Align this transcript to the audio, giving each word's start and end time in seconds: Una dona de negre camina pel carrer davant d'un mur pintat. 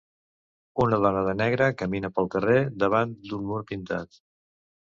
Una 0.85 0.97
dona 1.03 1.21
de 1.27 1.35
negre 1.41 1.67
camina 1.81 2.11
pel 2.15 2.31
carrer 2.37 2.57
davant 2.85 3.15
d'un 3.29 3.47
mur 3.51 3.63
pintat. 3.75 4.23